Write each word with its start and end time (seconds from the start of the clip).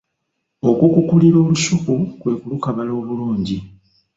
Okukukulira 0.69 1.37
olusuku 1.45 1.93
kwe 2.19 2.33
kulukabala 2.41 2.91
obulungi. 2.99 3.57